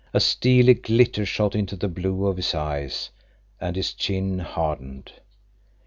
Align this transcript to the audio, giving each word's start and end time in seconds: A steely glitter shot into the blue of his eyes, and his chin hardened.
A 0.15 0.19
steely 0.19 0.73
glitter 0.73 1.27
shot 1.27 1.53
into 1.53 1.75
the 1.75 1.87
blue 1.87 2.25
of 2.25 2.37
his 2.37 2.55
eyes, 2.55 3.11
and 3.59 3.75
his 3.75 3.93
chin 3.93 4.39
hardened. 4.39 5.11